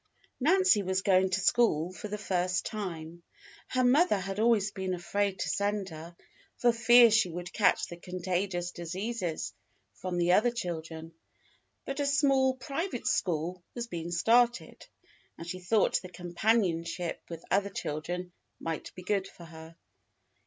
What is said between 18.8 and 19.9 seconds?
be good for her.